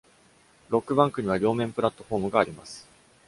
[0.69, 2.87] ロックバンクには両面プラットフォームがあります。